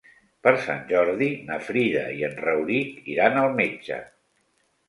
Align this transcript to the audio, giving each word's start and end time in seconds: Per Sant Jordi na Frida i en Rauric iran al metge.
Per 0.45 0.53
Sant 0.67 0.79
Jordi 0.91 1.27
na 1.51 1.59
Frida 1.67 2.03
i 2.21 2.25
en 2.31 2.35
Rauric 2.47 3.07
iran 3.17 3.41
al 3.43 3.55
metge. 3.63 4.01